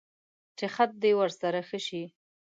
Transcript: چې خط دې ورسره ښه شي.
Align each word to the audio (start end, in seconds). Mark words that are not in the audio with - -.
چې 0.57 0.65
خط 0.73 0.91
دې 1.03 1.11
ورسره 1.19 1.59
ښه 1.67 1.79
شي. 1.87 2.03